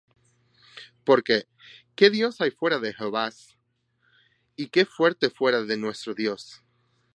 Porque 1.03 1.43
¿qué 1.93 2.09
Dios 2.09 2.41
hay 2.41 2.49
fuera 2.49 2.79
de 2.79 2.91
Jehová? 2.95 3.29
¿Y 4.55 4.69
qué 4.69 4.87
fuerte 4.87 5.29
fuera 5.29 5.61
de 5.61 5.77
nuestro 5.77 6.15
Dios? 6.15 6.63